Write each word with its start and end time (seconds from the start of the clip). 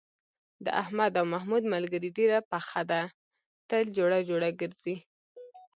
د 0.65 0.67
احمد 0.81 1.11
او 1.19 1.25
محمود 1.33 1.63
ملگري 1.73 2.09
ډېره 2.17 2.37
پخه 2.51 2.81
ده، 2.91 3.01
تل 3.69 3.83
جوړه 3.97 4.17
جوړه 4.29 4.49
گرځي. 4.59 4.95